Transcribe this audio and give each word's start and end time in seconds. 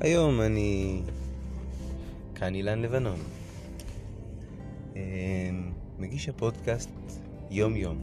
היום 0.00 0.40
אני 0.40 1.02
כאן 2.34 2.54
אילן 2.54 2.82
לבנון, 2.82 3.18
אמ, 4.96 5.00
מגיש 5.98 6.28
הפודקאסט 6.28 6.90
יום 7.50 7.76
יום. 7.76 7.98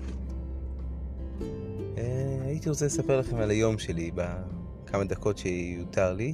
אה, 1.97 2.41
הייתי 2.45 2.69
רוצה 2.69 2.85
לספר 2.85 3.19
לכם 3.19 3.35
על 3.35 3.49
היום 3.49 3.79
שלי 3.79 4.11
בכמה 4.15 5.03
דקות 5.03 5.37
שיותר 5.37 6.13
לי. 6.13 6.33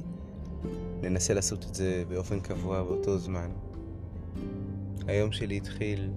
ננסה 1.02 1.34
לעשות 1.34 1.64
את 1.64 1.74
זה 1.74 2.04
באופן 2.08 2.40
קבוע 2.40 2.82
באותו 2.82 3.18
זמן. 3.18 3.50
היום 5.06 5.32
שלי 5.32 5.56
התחיל 5.56 6.10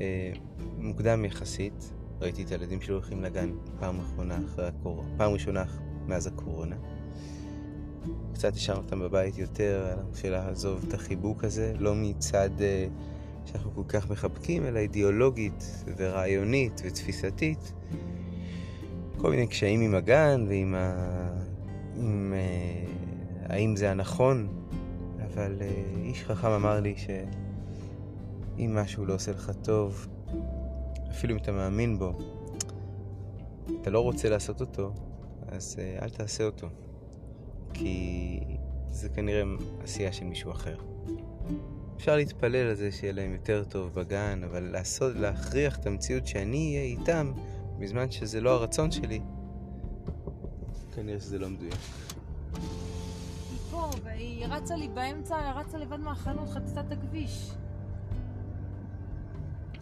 אה, 0.00 0.32
מוקדם 0.78 1.24
יחסית. 1.24 1.92
ראיתי 2.20 2.42
את 2.42 2.50
הילדים 2.50 2.80
שלי 2.80 2.94
הולכים 2.94 3.22
לגן 3.22 3.50
פעם 3.80 4.00
אחרונה 4.00 4.38
אחרי 4.46 4.66
הקורונה, 4.66 5.08
פעם 5.16 5.32
ראשונה 5.32 5.64
מאז 6.06 6.26
הקורונה. 6.26 6.76
קצת 8.40 8.54
השארנו 8.54 8.82
אותם 8.82 9.00
בבית 9.00 9.38
יותר, 9.38 9.96
של 10.14 10.30
לעזוב 10.30 10.84
את 10.88 10.94
החיבוק 10.94 11.44
הזה, 11.44 11.72
לא 11.78 11.94
מצד 11.94 12.50
uh, 12.58 12.90
שאנחנו 13.46 13.74
כל 13.74 13.82
כך 13.88 14.10
מחבקים, 14.10 14.66
אלא 14.66 14.78
אידיאולוגית 14.78 15.84
ורעיונית 15.96 16.82
ותפיסתית. 16.84 17.72
כל 19.16 19.30
מיני 19.30 19.46
קשיים 19.46 19.80
עם 19.80 19.94
הגן 19.94 20.44
ועם 20.48 20.74
ה... 20.74 20.94
עם, 21.96 22.34
uh, 22.34 23.52
האם 23.52 23.76
זה 23.76 23.90
הנכון, 23.90 24.48
אבל 25.26 25.56
uh, 25.58 25.98
איש 25.98 26.24
חכם 26.24 26.50
אמר 26.50 26.80
לי 26.80 26.94
שאם 26.96 28.74
משהו 28.74 29.06
לא 29.06 29.14
עושה 29.14 29.32
לך 29.32 29.52
טוב, 29.62 30.06
אפילו 31.10 31.34
אם 31.34 31.38
אתה 31.38 31.52
מאמין 31.52 31.98
בו, 31.98 32.18
אתה 33.80 33.90
לא 33.90 34.00
רוצה 34.00 34.28
לעשות 34.28 34.60
אותו, 34.60 34.92
אז 35.48 35.76
uh, 35.78 36.02
אל 36.02 36.10
תעשה 36.10 36.44
אותו. 36.44 36.68
כי 37.74 38.40
זה 38.90 39.08
כנראה 39.08 39.42
עשייה 39.82 40.12
של 40.12 40.24
מישהו 40.24 40.52
אחר. 40.52 40.76
אפשר 41.96 42.16
להתפלל 42.16 42.66
על 42.66 42.74
זה 42.74 42.92
שיהיה 42.92 43.12
להם 43.12 43.32
יותר 43.32 43.64
טוב 43.64 43.94
בגן, 43.94 44.40
אבל 44.44 44.62
לעשות, 44.62 45.16
להכריח 45.16 45.78
את 45.78 45.86
המציאות 45.86 46.26
שאני 46.26 46.76
אהיה 46.76 46.82
איתם 46.82 47.32
בזמן 47.78 48.10
שזה 48.10 48.40
לא 48.40 48.50
הרצון 48.50 48.90
שלי, 48.90 49.20
כנראה 50.94 51.20
שזה 51.20 51.38
לא 51.38 51.48
מדויק. 51.48 51.74
היא 53.50 53.58
פה, 53.70 53.90
והיא 54.04 54.46
רצה 54.46 54.76
לי 54.76 54.88
באמצע, 54.88 55.52
רצה 55.52 55.78
לבד 55.78 56.00
מהחנות, 56.00 56.48
חצתה 56.48 56.80
את 56.80 56.92
הכביש. 56.92 57.50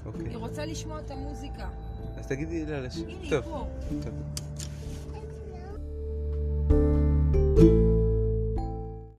אוקיי. 0.06 0.28
היא 0.28 0.36
רוצה 0.36 0.67
לשמוע 0.67 1.00
את 1.00 1.11
המוזיקה. 1.11 1.69
אז 2.17 2.27
תגידי 2.27 2.67
לה 2.67 2.80
לש... 2.80 2.97
הנה, 2.97 3.08
היא 3.08 3.30
פה. 3.30 3.67
טוב. 4.02 4.14